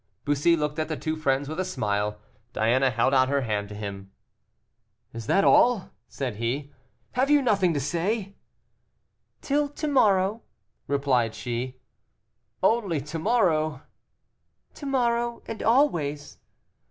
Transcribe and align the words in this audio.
Bussy 0.25 0.55
looked 0.55 0.79
at 0.79 0.87
the 0.87 0.97
two 0.97 1.15
friends 1.15 1.47
with 1.47 1.59
a 1.59 1.63
smile. 1.63 2.17
Diana 2.53 2.89
held 2.89 3.13
out 3.13 3.29
her 3.29 3.41
hand 3.41 3.69
to 3.69 3.75
him. 3.75 4.09
"Is 5.13 5.27
that 5.27 5.43
all?" 5.43 5.91
said 6.07 6.37
he; 6.37 6.73
"have 7.11 7.29
you 7.29 7.39
nothing 7.39 7.71
to 7.75 7.79
say?" 7.79 8.33
"Till 9.41 9.69
to 9.69 9.87
morrow," 9.87 10.41
replied 10.87 11.35
she. 11.35 11.77
"Only 12.63 12.99
to 13.01 13.19
morrow." 13.19 13.83
"To 14.73 14.87
morrow, 14.87 15.43
and 15.45 15.61
always." 15.61 16.39